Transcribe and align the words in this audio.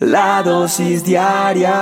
La 0.00 0.44
dosis 0.44 1.04
diaria 1.04 1.74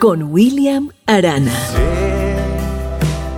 con 0.00 0.32
William 0.32 0.88
Arana. 1.04 1.52
Sé 1.52 2.36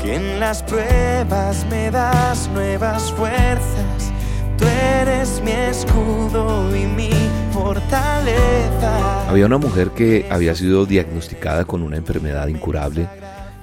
que 0.00 0.14
en 0.14 0.38
las 0.38 0.62
pruebas 0.62 1.66
me 1.68 1.90
das 1.90 2.48
nuevas 2.54 3.10
fuerzas. 3.10 4.12
Tú 4.56 4.64
eres 4.64 5.42
mi 5.44 5.50
escudo 5.50 6.70
y 6.72 6.86
mi 6.86 7.10
fortaleza. 7.52 9.28
Había 9.28 9.46
una 9.46 9.58
mujer 9.58 9.90
que 9.90 10.28
había 10.30 10.54
sido 10.54 10.86
diagnosticada 10.86 11.64
con 11.64 11.82
una 11.82 11.96
enfermedad 11.96 12.46
incurable 12.46 13.08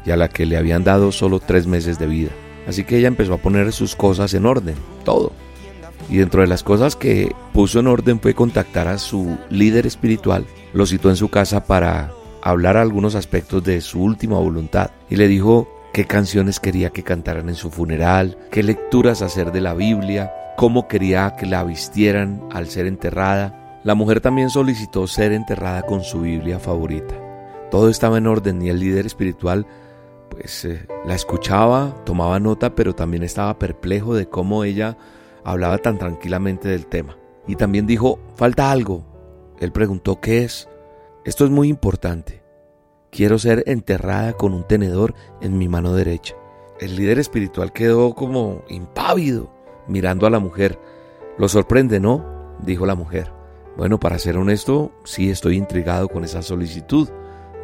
y 0.05 0.11
a 0.11 0.17
la 0.17 0.27
que 0.27 0.45
le 0.45 0.57
habían 0.57 0.83
dado 0.83 1.13
solo 1.13 1.39
tres 1.39 1.67
meses 1.67 1.97
de 1.97 2.07
vida. 2.07 2.31
Así 2.67 2.83
que 2.83 2.97
ella 2.97 3.07
empezó 3.07 3.35
a 3.35 3.37
poner 3.37 3.71
sus 3.71 3.95
cosas 3.95 4.33
en 4.33 4.45
orden, 4.45 4.75
todo 5.05 5.31
y 6.09 6.17
dentro 6.17 6.41
de 6.41 6.47
las 6.47 6.63
cosas 6.63 6.95
que 6.95 7.35
puso 7.53 7.79
en 7.79 7.87
orden 7.87 8.19
fue 8.19 8.33
contactar 8.33 8.87
a 8.87 8.97
su 8.97 9.37
líder 9.49 9.85
espiritual, 9.85 10.45
lo 10.73 10.85
citó 10.85 11.09
en 11.09 11.15
su 11.15 11.29
casa 11.29 11.65
para 11.65 12.11
hablar 12.41 12.77
algunos 12.77 13.15
aspectos 13.15 13.63
de 13.63 13.81
su 13.81 14.01
última 14.01 14.37
voluntad 14.37 14.91
y 15.09 15.15
le 15.15 15.27
dijo 15.27 15.67
qué 15.93 16.05
canciones 16.05 16.59
quería 16.59 16.91
que 16.91 17.03
cantaran 17.03 17.49
en 17.49 17.55
su 17.55 17.71
funeral, 17.71 18.37
qué 18.51 18.63
lecturas 18.63 19.21
hacer 19.21 19.51
de 19.51 19.61
la 19.61 19.73
Biblia, 19.73 20.31
cómo 20.55 20.87
quería 20.87 21.35
que 21.37 21.45
la 21.45 21.63
vistieran 21.63 22.41
al 22.51 22.67
ser 22.67 22.85
enterrada. 22.85 23.79
La 23.83 23.95
mujer 23.95 24.21
también 24.21 24.49
solicitó 24.49 25.07
ser 25.07 25.31
enterrada 25.31 25.81
con 25.83 26.03
su 26.03 26.21
Biblia 26.21 26.59
favorita. 26.59 27.15
Todo 27.71 27.89
estaba 27.89 28.17
en 28.17 28.27
orden 28.27 28.61
y 28.61 28.69
el 28.69 28.79
líder 28.79 29.05
espiritual 29.05 29.67
pues 30.29 30.65
eh, 30.65 30.85
la 31.05 31.15
escuchaba, 31.15 31.95
tomaba 32.05 32.39
nota, 32.39 32.75
pero 32.75 32.93
también 32.93 33.23
estaba 33.23 33.57
perplejo 33.57 34.13
de 34.13 34.27
cómo 34.27 34.63
ella 34.63 34.97
hablaba 35.47 35.77
tan 35.77 35.97
tranquilamente 35.97 36.67
del 36.67 36.87
tema. 36.87 37.17
Y 37.47 37.55
también 37.55 37.87
dijo, 37.87 38.19
falta 38.35 38.69
algo. 38.69 39.05
Él 39.59 39.71
preguntó, 39.71 40.19
¿qué 40.19 40.43
es? 40.43 40.67
Esto 41.23 41.45
es 41.45 41.51
muy 41.51 41.69
importante. 41.69 42.43
Quiero 43.11 43.39
ser 43.39 43.63
enterrada 43.65 44.33
con 44.33 44.53
un 44.53 44.67
tenedor 44.67 45.15
en 45.39 45.57
mi 45.57 45.69
mano 45.69 45.93
derecha. 45.93 46.35
El 46.81 46.97
líder 46.97 47.17
espiritual 47.17 47.71
quedó 47.71 48.13
como 48.13 48.65
impávido 48.67 49.49
mirando 49.87 50.27
a 50.27 50.29
la 50.29 50.39
mujer. 50.39 50.77
Lo 51.37 51.47
sorprende, 51.47 52.01
¿no? 52.01 52.25
dijo 52.61 52.85
la 52.85 52.95
mujer. 52.95 53.31
Bueno, 53.77 54.01
para 54.01 54.19
ser 54.19 54.35
honesto, 54.35 54.91
sí 55.05 55.29
estoy 55.29 55.55
intrigado 55.55 56.09
con 56.09 56.25
esa 56.25 56.41
solicitud, 56.41 57.07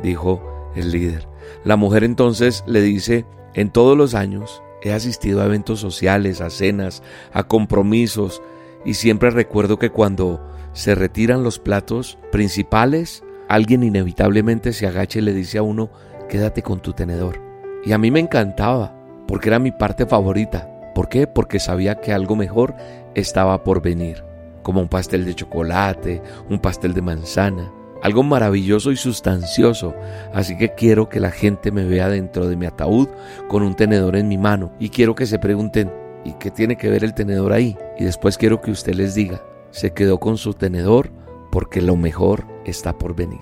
dijo 0.01 0.71
el 0.73 0.89
líder. 0.91 1.27
La 1.65 1.75
mujer 1.75 2.05
entonces 2.05 2.63
le 2.65 2.81
dice, 2.81 3.25
en 3.53 3.71
todos 3.71 3.97
los 3.97 4.15
años 4.15 4.62
He 4.83 4.91
asistido 4.91 5.41
a 5.41 5.45
eventos 5.45 5.79
sociales, 5.79 6.41
a 6.41 6.49
cenas, 6.49 7.01
a 7.31 7.43
compromisos 7.43 8.41
y 8.85 8.95
siempre 8.95 9.29
recuerdo 9.29 9.79
que 9.79 9.89
cuando 9.89 10.45
se 10.73 10.93
retiran 10.93 11.43
los 11.43 11.57
platos 11.57 12.17
principales, 12.31 13.23
alguien 13.47 13.83
inevitablemente 13.83 14.73
se 14.73 14.85
agacha 14.85 15.19
y 15.19 15.21
le 15.21 15.33
dice 15.33 15.57
a 15.57 15.63
uno, 15.63 15.89
quédate 16.27 16.61
con 16.63 16.81
tu 16.81 16.91
tenedor. 16.91 17.41
Y 17.85 17.93
a 17.93 17.97
mí 17.97 18.11
me 18.11 18.19
encantaba, 18.19 18.93
porque 19.25 19.49
era 19.49 19.59
mi 19.59 19.71
parte 19.71 20.05
favorita. 20.05 20.69
¿Por 20.93 21.07
qué? 21.07 21.27
Porque 21.27 21.59
sabía 21.59 22.01
que 22.01 22.11
algo 22.11 22.35
mejor 22.35 22.75
estaba 23.15 23.63
por 23.63 23.81
venir, 23.81 24.23
como 24.63 24.81
un 24.81 24.89
pastel 24.89 25.23
de 25.25 25.33
chocolate, 25.33 26.21
un 26.49 26.59
pastel 26.59 26.93
de 26.93 27.01
manzana, 27.01 27.71
algo 28.03 28.21
maravilloso 28.21 28.91
y 28.91 28.97
sustancioso. 28.97 29.95
Así 30.33 30.57
que 30.57 30.75
quiero 30.75 31.07
que 31.07 31.21
la 31.21 31.31
gente 31.31 31.71
me 31.71 31.85
vea 31.85 32.09
dentro 32.09 32.47
de 32.49 32.57
mi 32.57 32.65
ataúd 32.65 33.07
con 33.47 33.63
un 33.63 33.75
tenedor 33.75 34.17
en 34.17 34.27
mi 34.27 34.37
mano 34.37 34.73
y 34.77 34.89
quiero 34.89 35.15
que 35.15 35.25
se 35.25 35.39
pregunten, 35.39 35.89
¿y 36.25 36.33
qué 36.33 36.51
tiene 36.51 36.75
que 36.75 36.89
ver 36.89 37.05
el 37.05 37.13
tenedor 37.13 37.53
ahí? 37.53 37.77
Y 37.97 38.03
después 38.03 38.37
quiero 38.37 38.59
que 38.59 38.71
usted 38.71 38.93
les 38.93 39.15
diga, 39.15 39.41
se 39.71 39.93
quedó 39.93 40.19
con 40.19 40.37
su 40.37 40.53
tenedor 40.53 41.11
porque 41.49 41.81
lo 41.81 41.95
mejor 41.95 42.45
está 42.65 42.97
por 42.97 43.15
venir. 43.15 43.39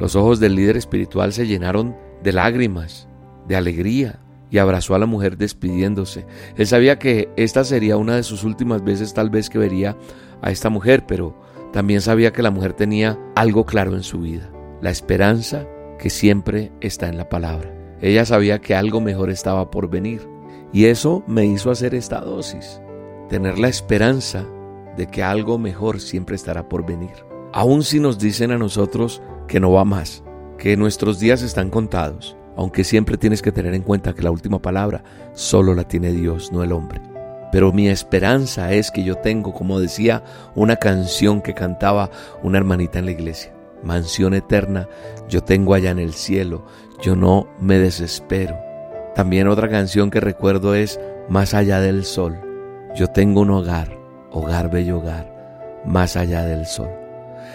Los 0.00 0.16
ojos 0.16 0.40
del 0.40 0.56
líder 0.56 0.76
espiritual 0.76 1.32
se 1.32 1.46
llenaron 1.46 1.96
de 2.24 2.32
lágrimas, 2.32 3.06
de 3.46 3.54
alegría, 3.54 4.18
y 4.50 4.58
abrazó 4.58 4.96
a 4.96 4.98
la 4.98 5.06
mujer 5.06 5.36
despidiéndose. 5.36 6.26
Él 6.56 6.66
sabía 6.66 6.98
que 6.98 7.28
esta 7.36 7.62
sería 7.62 7.96
una 7.96 8.16
de 8.16 8.24
sus 8.24 8.42
últimas 8.42 8.82
veces 8.82 9.14
tal 9.14 9.30
vez 9.30 9.48
que 9.48 9.58
vería 9.58 9.96
a 10.42 10.50
esta 10.50 10.68
mujer, 10.68 11.04
pero 11.06 11.36
también 11.72 12.00
sabía 12.00 12.32
que 12.32 12.42
la 12.42 12.50
mujer 12.50 12.72
tenía 12.72 13.18
algo 13.34 13.64
claro 13.64 13.94
en 13.94 14.02
su 14.02 14.20
vida, 14.20 14.50
la 14.80 14.90
esperanza 14.90 15.66
que 15.98 16.10
siempre 16.10 16.72
está 16.80 17.08
en 17.08 17.16
la 17.16 17.28
palabra. 17.28 17.72
Ella 18.00 18.24
sabía 18.24 18.60
que 18.60 18.74
algo 18.74 19.00
mejor 19.00 19.30
estaba 19.30 19.70
por 19.70 19.88
venir 19.88 20.26
y 20.72 20.86
eso 20.86 21.22
me 21.26 21.44
hizo 21.46 21.70
hacer 21.70 21.94
esta 21.94 22.20
dosis, 22.20 22.80
tener 23.28 23.58
la 23.58 23.68
esperanza 23.68 24.46
de 24.96 25.06
que 25.06 25.22
algo 25.22 25.58
mejor 25.58 26.00
siempre 26.00 26.36
estará 26.36 26.68
por 26.68 26.86
venir. 26.86 27.24
Aun 27.52 27.82
si 27.82 28.00
nos 28.00 28.18
dicen 28.18 28.52
a 28.52 28.58
nosotros 28.58 29.22
que 29.46 29.60
no 29.60 29.72
va 29.72 29.84
más, 29.84 30.24
que 30.58 30.76
nuestros 30.76 31.18
días 31.18 31.42
están 31.42 31.70
contados, 31.70 32.36
aunque 32.56 32.84
siempre 32.84 33.16
tienes 33.16 33.42
que 33.42 33.52
tener 33.52 33.74
en 33.74 33.82
cuenta 33.82 34.14
que 34.14 34.22
la 34.22 34.30
última 34.30 34.60
palabra 34.60 35.02
solo 35.34 35.74
la 35.74 35.86
tiene 35.86 36.12
Dios, 36.12 36.52
no 36.52 36.62
el 36.62 36.72
hombre. 36.72 37.09
Pero 37.52 37.72
mi 37.72 37.88
esperanza 37.88 38.72
es 38.72 38.90
que 38.90 39.02
yo 39.02 39.16
tengo, 39.16 39.52
como 39.52 39.80
decía 39.80 40.22
una 40.54 40.76
canción 40.76 41.42
que 41.42 41.54
cantaba 41.54 42.10
una 42.42 42.58
hermanita 42.58 42.98
en 42.98 43.06
la 43.06 43.10
iglesia, 43.10 43.52
mansión 43.82 44.34
eterna, 44.34 44.88
yo 45.28 45.42
tengo 45.42 45.74
allá 45.74 45.90
en 45.90 45.98
el 45.98 46.14
cielo, 46.14 46.64
yo 47.02 47.16
no 47.16 47.48
me 47.60 47.78
desespero. 47.78 48.56
También 49.14 49.48
otra 49.48 49.68
canción 49.68 50.10
que 50.10 50.20
recuerdo 50.20 50.74
es 50.74 51.00
Más 51.28 51.54
allá 51.54 51.80
del 51.80 52.04
sol, 52.04 52.40
yo 52.96 53.06
tengo 53.06 53.42
un 53.42 53.50
hogar, 53.50 53.96
hogar 54.32 54.68
bello 54.68 54.98
hogar, 54.98 55.80
más 55.84 56.16
allá 56.16 56.44
del 56.44 56.66
sol. 56.66 56.90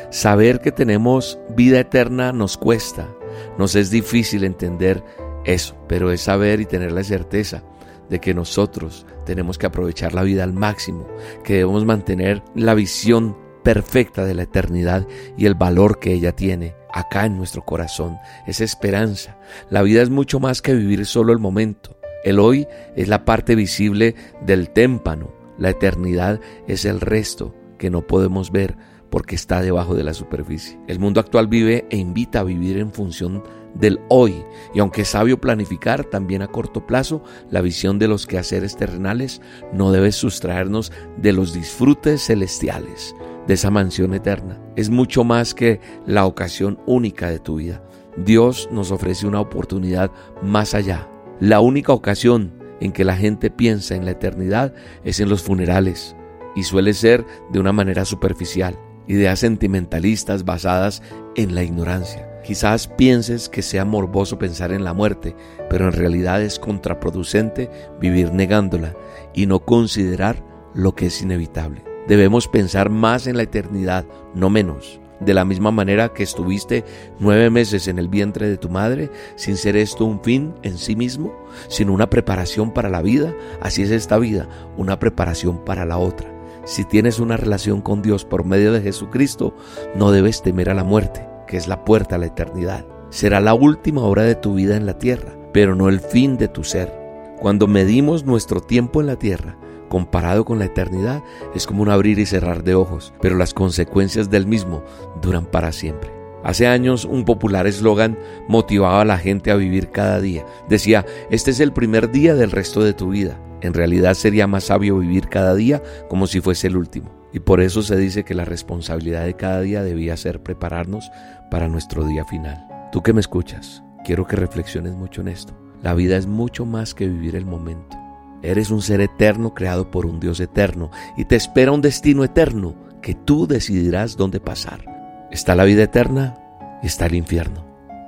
Saber 0.10 0.62
que 0.62 0.72
tenemos 0.72 1.40
vida 1.50 1.80
eterna 1.80 2.32
nos 2.32 2.58
cuesta, 2.58 3.10
nos 3.58 3.76
es 3.76 3.90
difícil 3.90 4.46
entender 4.46 5.04
eso, 5.44 5.76
pero 5.88 6.12
es 6.12 6.22
saber 6.22 6.62
y 6.62 6.66
tener 6.66 6.94
la 6.94 7.04
certeza 7.04 7.64
de 8.10 8.20
que 8.20 8.34
nosotros 8.34 9.06
tenemos 9.26 9.58
que 9.58 9.66
aprovechar 9.66 10.14
la 10.14 10.24
vida 10.24 10.44
al 10.44 10.54
máximo, 10.54 11.08
que 11.44 11.56
debemos 11.56 11.86
mantener 11.86 12.44
la 12.56 12.74
visión 12.74 13.38
perfecta 13.64 14.24
de 14.26 14.36
la 14.36 14.44
eternidad 14.44 15.08
y 15.38 15.48
el 15.48 15.56
valor 15.56 16.00
que 16.00 16.14
ella 16.14 16.36
tiene 16.36 16.76
acá 16.94 17.26
en 17.26 17.38
nuestro 17.38 17.66
corazón, 17.66 18.18
esa 18.48 18.64
esperanza. 18.64 19.38
La 19.70 19.82
vida 19.82 20.02
es 20.02 20.10
mucho 20.10 20.40
más 20.40 20.62
que 20.62 20.74
vivir 20.74 21.06
solo 21.06 21.34
el 21.34 21.40
momento. 21.40 21.98
El 22.24 22.40
hoy 22.40 22.68
es 22.96 23.08
la 23.08 23.26
parte 23.26 23.56
visible 23.56 24.16
del 24.42 24.70
témpano, 24.70 25.34
la 25.58 25.70
eternidad 25.70 26.40
es 26.68 26.86
el 26.86 27.02
resto 27.02 27.56
que 27.78 27.90
no 27.90 28.06
podemos 28.06 28.52
ver 28.52 28.78
porque 29.10 29.36
está 29.36 29.62
debajo 29.62 29.96
de 29.96 30.04
la 30.04 30.14
superficie. 30.14 30.80
El 30.88 31.00
mundo 31.00 31.20
actual 31.20 31.48
vive 31.48 31.86
e 31.90 31.98
invita 31.98 32.40
a 32.40 32.44
vivir 32.44 32.78
en 32.78 32.92
función 32.92 33.44
del 33.76 34.00
hoy. 34.10 34.44
Y 34.74 34.80
aunque 34.80 35.06
sabio 35.06 35.40
planificar 35.40 36.06
también 36.06 36.42
a 36.42 36.48
corto 36.48 36.86
plazo 36.88 37.24
la 37.50 37.62
visión 37.62 38.00
de 38.00 38.08
los 38.08 38.26
quehaceres 38.26 38.76
terrenales, 38.76 39.42
no 39.74 39.92
debe 39.92 40.12
sustraernos 40.12 40.92
de 41.18 41.34
los 41.34 41.54
disfrutes 41.54 42.26
celestiales, 42.26 43.16
de 43.48 43.54
esa 43.54 43.70
mansión 43.70 44.14
eterna. 44.14 44.60
Es 44.76 44.90
mucho 44.90 45.24
más 45.24 45.54
que 45.54 45.80
la 46.06 46.26
ocasión 46.26 46.80
única 46.86 47.30
de 47.30 47.40
tu 47.40 47.58
vida. 47.58 47.84
Dios 48.18 48.70
nos 48.72 48.92
ofrece 48.92 49.28
una 49.28 49.42
oportunidad 49.42 50.12
más 50.42 50.74
allá. 50.74 51.10
La 51.40 51.60
única 51.60 51.92
ocasión 51.92 52.54
en 52.80 52.92
que 52.92 53.04
la 53.04 53.16
gente 53.16 53.50
piensa 53.50 53.96
en 53.96 54.06
la 54.06 54.12
eternidad 54.12 54.74
es 55.04 55.20
en 55.20 55.30
los 55.30 55.44
funerales 55.44 56.16
y 56.56 56.64
suele 56.64 56.94
ser 56.94 57.26
de 57.52 57.60
una 57.60 57.74
manera 57.74 58.06
superficial, 58.06 58.80
ideas 59.08 59.40
sentimentalistas 59.40 60.46
basadas 60.46 61.02
en 61.36 61.54
la 61.54 61.64
ignorancia. 61.64 62.35
Quizás 62.46 62.88
pienses 62.88 63.50
que 63.50 63.64
sea 63.64 63.86
morboso 63.86 64.38
pensar 64.38 64.72
en 64.72 64.84
la 64.84 64.94
muerte, 64.94 65.36
pero 65.68 65.86
en 65.86 65.94
realidad 65.94 66.44
es 66.44 66.60
contraproducente 66.60 67.72
vivir 68.00 68.34
negándola 68.34 68.96
y 69.34 69.48
no 69.48 69.62
considerar 69.62 70.44
lo 70.76 70.94
que 70.94 71.08
es 71.08 71.24
inevitable. 71.24 71.84
Debemos 72.08 72.48
pensar 72.48 72.92
más 72.92 73.26
en 73.26 73.38
la 73.38 73.44
eternidad, 73.44 74.06
no 74.36 74.52
menos. 74.52 75.02
De 75.20 75.34
la 75.34 75.44
misma 75.44 75.72
manera 75.72 76.14
que 76.14 76.22
estuviste 76.22 76.84
nueve 77.20 77.50
meses 77.50 77.88
en 77.88 77.98
el 77.98 78.10
vientre 78.10 78.48
de 78.48 78.58
tu 78.58 78.70
madre, 78.70 79.10
sin 79.38 79.58
ser 79.58 79.76
esto 79.76 80.06
un 80.06 80.22
fin 80.22 80.54
en 80.62 80.78
sí 80.78 80.96
mismo, 80.96 81.34
sino 81.68 81.94
una 81.94 82.12
preparación 82.12 82.72
para 82.72 82.90
la 82.90 83.02
vida, 83.02 83.34
así 83.60 83.82
es 83.82 83.90
esta 83.90 84.20
vida, 84.20 84.48
una 84.78 85.00
preparación 85.00 85.66
para 85.66 85.84
la 85.84 85.98
otra. 85.98 86.32
Si 86.66 86.84
tienes 86.84 87.20
una 87.20 87.38
relación 87.38 87.82
con 87.82 88.04
Dios 88.04 88.24
por 88.24 88.46
medio 88.46 88.72
de 88.72 88.82
Jesucristo, 88.82 89.56
no 89.96 90.12
debes 90.12 90.44
temer 90.44 90.70
a 90.70 90.76
la 90.76 90.84
muerte 90.84 91.35
que 91.46 91.58
es 91.58 91.68
la 91.68 91.86
puerta 91.86 92.16
a 92.16 92.18
la 92.18 92.28
eternidad. 92.28 92.86
Será 93.10 93.40
la 93.40 93.54
última 93.54 94.02
hora 94.02 94.24
de 94.24 94.36
tu 94.36 94.56
vida 94.56 94.76
en 94.76 94.86
la 94.86 94.98
tierra, 94.98 95.34
pero 95.54 95.76
no 95.76 95.90
el 95.90 96.00
fin 96.00 96.38
de 96.38 96.48
tu 96.48 96.64
ser. 96.64 96.92
Cuando 97.40 97.68
medimos 97.68 98.26
nuestro 98.26 98.62
tiempo 98.62 99.02
en 99.02 99.08
la 99.08 99.18
tierra, 99.18 99.58
comparado 99.90 100.46
con 100.46 100.60
la 100.60 100.66
eternidad, 100.66 101.24
es 101.54 101.68
como 101.68 101.82
un 101.82 101.90
abrir 101.90 102.20
y 102.20 102.26
cerrar 102.26 102.64
de 102.64 102.76
ojos, 102.76 103.14
pero 103.22 103.38
las 103.38 103.54
consecuencias 103.54 104.30
del 104.30 104.48
mismo 104.48 104.84
duran 105.22 105.46
para 105.46 105.72
siempre. 105.72 106.12
Hace 106.44 106.68
años 106.68 107.06
un 107.06 107.26
popular 107.26 107.66
eslogan 107.66 108.20
motivaba 108.48 109.02
a 109.02 109.06
la 109.06 109.18
gente 109.18 109.50
a 109.50 109.56
vivir 109.56 109.90
cada 109.90 110.22
día. 110.22 110.46
Decía, 110.70 111.06
este 111.32 111.52
es 111.52 111.60
el 111.60 111.74
primer 111.74 112.12
día 112.12 112.36
del 112.36 112.52
resto 112.52 112.84
de 112.84 112.94
tu 112.94 113.10
vida. 113.10 113.40
En 113.62 113.74
realidad 113.74 114.14
sería 114.14 114.46
más 114.46 114.66
sabio 114.66 115.00
vivir 115.00 115.28
cada 115.28 115.56
día 115.56 115.82
como 116.08 116.28
si 116.28 116.42
fuese 116.42 116.68
el 116.68 116.78
último. 116.78 117.10
Y 117.36 117.42
por 117.42 117.60
eso 117.60 117.82
se 117.82 117.98
dice 117.98 118.24
que 118.24 118.34
la 118.34 118.46
responsabilidad 118.46 119.26
de 119.26 119.34
cada 119.34 119.60
día 119.60 119.84
debía 119.84 120.16
ser 120.16 120.42
prepararnos 120.42 121.12
para 121.52 121.68
nuestro 121.68 122.06
día 122.06 122.24
final. 122.24 122.66
Tú 122.94 123.04
que 123.04 123.12
me 123.12 123.20
escuchas, 123.20 123.84
quiero 124.06 124.26
que 124.26 124.38
reflexiones 124.38 124.94
mucho 124.94 125.20
en 125.20 125.28
esto. 125.28 125.54
La 125.84 125.94
vida 125.94 126.16
es 126.16 126.28
mucho 126.28 126.66
más 126.66 126.94
que 126.94 127.10
vivir 127.10 127.36
el 127.36 127.46
momento. 127.46 127.98
Eres 128.42 128.72
un 128.72 128.82
ser 128.82 129.02
eterno 129.02 129.54
creado 129.54 129.92
por 129.92 130.06
un 130.06 130.22
Dios 130.22 130.40
eterno 130.40 130.92
y 131.18 131.26
te 131.26 131.36
espera 131.36 131.74
un 131.74 131.82
destino 131.82 132.24
eterno 132.24 132.74
que 133.02 133.16
tú 133.16 133.48
decidirás 133.48 134.16
dónde 134.16 134.40
pasar. 134.40 134.86
Está 135.30 135.56
la 135.56 135.66
vida 135.66 135.84
eterna 135.84 136.38
y 136.82 136.88
está 136.88 137.08
el 137.08 137.16
infierno. 137.16 137.66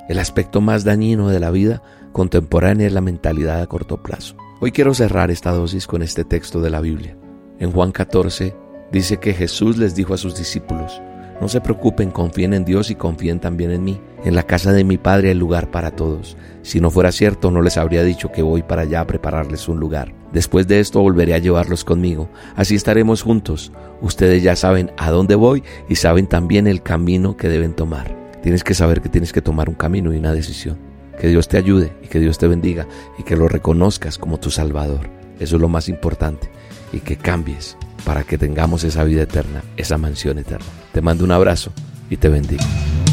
El 0.08 0.20
aspecto 0.20 0.62
más 0.62 0.86
dañino 0.86 1.28
de 1.28 1.42
la 1.42 1.52
vida 1.52 1.82
contemporánea 2.14 2.88
es 2.88 2.94
la 2.94 3.02
mentalidad 3.02 3.62
a 3.62 3.68
corto 3.68 4.02
plazo. 4.02 4.38
Hoy 4.62 4.72
quiero 4.72 4.94
cerrar 4.94 5.32
esta 5.32 5.52
dosis 5.52 5.86
con 5.86 6.02
este 6.02 6.24
texto 6.24 6.62
de 6.62 6.70
la 6.70 6.80
Biblia. 6.80 7.18
En 7.60 7.74
Juan 7.74 7.92
14, 7.92 8.56
Dice 8.92 9.18
que 9.18 9.34
Jesús 9.34 9.78
les 9.78 9.96
dijo 9.96 10.14
a 10.14 10.18
sus 10.18 10.38
discípulos, 10.38 11.02
no 11.40 11.50
se 11.50 11.62
preocupen, 11.62 12.10
confíen 12.10 12.54
en 12.54 12.66
Dios 12.66 12.90
y 12.90 12.96
confíen 12.96 13.40
también 13.40 13.72
en 13.72 13.84
mí. 13.84 14.02
En 14.26 14.34
la 14.34 14.44
casa 14.44 14.74
de 14.74 14.84
mi 14.84 14.98
Padre 14.98 15.30
hay 15.30 15.36
lugar 15.36 15.70
para 15.70 15.92
todos. 15.92 16.36
Si 16.64 16.82
no 16.82 16.90
fuera 16.90 17.12
cierto, 17.12 17.52
no 17.52 17.62
les 17.62 17.78
habría 17.78 18.04
dicho 18.04 18.32
que 18.32 18.42
voy 18.42 18.64
para 18.64 18.84
allá 18.84 19.02
a 19.02 19.08
prepararles 19.08 19.68
un 19.70 19.80
lugar. 19.80 20.14
Después 20.34 20.68
de 20.68 20.80
esto 20.80 21.00
volveré 21.00 21.36
a 21.36 21.40
llevarlos 21.40 21.84
conmigo. 21.84 22.28
Así 22.56 22.74
estaremos 22.74 23.22
juntos. 23.22 23.72
Ustedes 24.02 24.42
ya 24.42 24.56
saben 24.56 24.92
a 24.98 25.12
dónde 25.12 25.36
voy 25.36 25.64
y 25.88 25.96
saben 25.96 26.26
también 26.26 26.66
el 26.66 26.82
camino 26.82 27.38
que 27.38 27.50
deben 27.50 27.74
tomar. 27.74 28.16
Tienes 28.42 28.64
que 28.64 28.74
saber 28.74 29.02
que 29.02 29.10
tienes 29.10 29.32
que 29.32 29.42
tomar 29.42 29.70
un 29.70 29.76
camino 29.76 30.14
y 30.14 30.18
una 30.18 30.34
decisión. 30.34 30.78
Que 31.20 31.28
Dios 31.28 31.48
te 31.48 31.58
ayude 31.58 31.94
y 32.04 32.08
que 32.08 32.20
Dios 32.20 32.40
te 32.40 32.48
bendiga 32.48 32.88
y 33.20 33.24
que 33.24 33.38
lo 33.38 33.48
reconozcas 33.48 34.18
como 34.18 34.40
tu 34.40 34.50
Salvador. 34.50 35.10
Eso 35.40 35.58
es 35.58 35.62
lo 35.62 35.70
más 35.70 35.88
importante. 35.88 36.50
Y 36.92 37.00
que 37.00 37.18
cambies 37.18 37.78
para 38.08 38.24
que 38.24 38.38
tengamos 38.38 38.86
esa 38.86 39.04
vida 39.04 39.24
eterna, 39.24 39.62
esa 39.76 39.98
mansión 39.98 40.40
eterna. 40.40 40.66
Te 40.94 41.02
mando 41.02 41.26
un 41.26 41.32
abrazo 41.34 41.74
y 42.10 42.16
te 42.16 42.30
bendigo. 42.30 42.64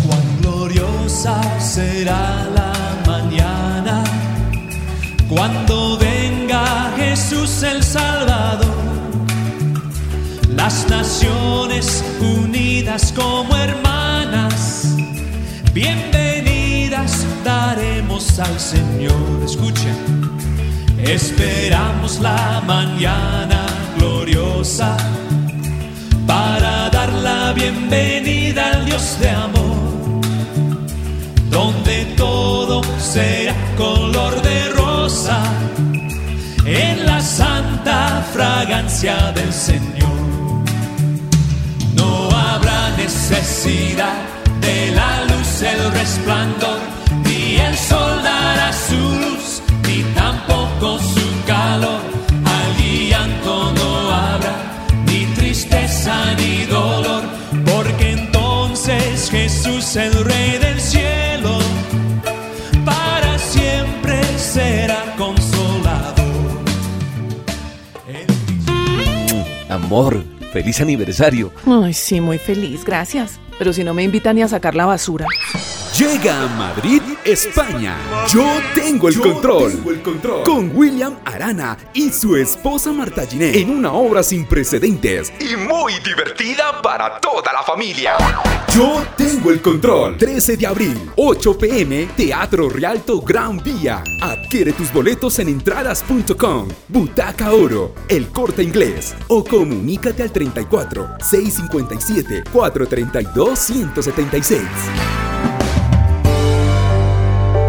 Cuán 0.07 0.41
gloriosa 0.41 1.59
será 1.59 2.49
la 2.55 2.73
mañana 3.05 4.05
cuando 5.29 5.99
venga 5.99 6.93
Jesús 6.97 7.65
el 7.65 7.83
Salvador. 7.83 8.73
Las 10.55 10.89
naciones 10.89 12.05
unidas 12.21 13.13
como 13.17 13.57
hermanas, 13.57 14.95
bienvenidas 15.73 17.27
daremos 17.45 18.39
al 18.39 18.61
Señor. 18.61 19.43
Escucha, 19.45 19.93
esperamos 21.03 22.21
la 22.21 22.63
mañana 22.65 23.67
gloriosa 23.99 24.44
para 26.27 26.89
dar 26.89 27.13
la 27.13 27.53
bienvenida 27.53 28.71
al 28.73 28.87
Dios 28.87 29.19
de 29.21 29.29
amor, 29.29 30.23
donde 31.51 32.07
todo 32.17 32.81
será 32.99 33.55
color 33.77 34.41
de 34.41 34.71
rosa 34.71 35.39
en 36.65 37.05
la 37.05 37.21
santa 37.21 38.25
fragancia 38.33 39.33
del 39.33 39.53
Señor. 39.53 40.65
No 41.95 42.31
habrá 42.31 42.89
necesidad 42.97 44.17
de 44.63 44.93
la 44.93 45.25
luz, 45.27 45.61
el 45.61 45.93
resplandor, 45.93 46.81
ni 47.27 47.57
el 47.57 47.77
sol 47.77 48.23
dará 48.23 48.73
su 48.73 48.97
luz, 48.97 49.63
ni 49.87 50.03
tampoco 50.15 50.99
su 51.01 51.45
calor 51.47 52.14
El 59.97 60.25
Rey 60.25 60.59
del 60.59 60.81
cielo, 60.81 61.57
para 62.85 63.39
siempre 63.39 64.21
será 64.37 65.15
consolado. 65.17 66.25
Amor, 69.69 70.25
feliz 70.53 70.81
aniversario. 70.81 71.53
Ay, 71.65 71.95
sí, 71.95 72.21
muy 72.21 72.39
feliz, 72.39 72.85
gracias. 72.85 73.39
Pero 73.57 73.73
si 73.73 73.85
no 73.85 73.95
me 73.95 74.03
invitan 74.03 74.35
ni 74.35 74.43
a 74.43 74.49
sacar 74.49 74.75
la 74.75 74.87
basura. 74.87 75.27
Llega 75.99 76.43
a 76.43 76.49
Madrid, 76.49 77.03
España. 77.25 77.97
Yo 78.29 78.45
tengo 78.75 79.09
el 79.09 79.21
control. 79.21 80.43
Con 80.45 80.73
William 80.75 81.15
Arana 81.25 81.79
y 81.93 82.11
su 82.11 82.35
esposa 82.35 82.93
Marta 82.93 83.25
Giné 83.25 83.57
en 83.57 83.71
una 83.71 83.93
obra 83.93 84.25
sin 84.25 84.45
precedentes 84.45 85.33
y 85.39 85.55
muy 85.55 85.93
divertida 86.05 86.83
para 86.83 87.21
toda 87.21 87.53
la 87.53 87.63
familia. 87.63 88.17
Yo 88.75 89.05
tengo 89.17 89.53
el 89.53 89.63
control. 89.63 90.17
13 90.17 90.57
de 90.57 90.67
abril, 90.67 91.13
8 91.15 91.59
pm, 91.59 92.07
Teatro 92.17 92.69
Rialto 92.69 93.21
Gran 93.21 93.59
Vía. 93.59 94.03
Adquiere 94.21 94.73
tus 94.73 94.93
boletos 94.93 95.39
en 95.39 95.49
entradas.com, 95.49 96.69
Butaca 96.89 97.53
Oro, 97.53 97.95
El 98.09 98.31
Corte 98.31 98.65
Inglés 98.65 99.15
o 99.29 99.45
comunícate 99.45 100.25
al 100.25 100.33
34 100.33 101.19
657 101.21 102.51
432 102.53 103.59
176. 103.61 105.24